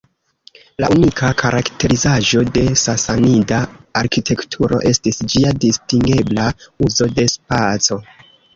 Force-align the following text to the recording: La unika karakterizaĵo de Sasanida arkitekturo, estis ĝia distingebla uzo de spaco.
La 0.83 0.87
unika 0.93 1.27
karakterizaĵo 1.41 2.41
de 2.55 2.63
Sasanida 2.85 3.61
arkitekturo, 4.03 4.81
estis 4.95 5.23
ĝia 5.35 5.55
distingebla 5.67 6.51
uzo 6.89 7.13
de 7.21 7.31
spaco. 7.39 8.03